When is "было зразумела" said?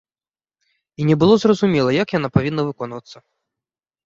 1.23-1.91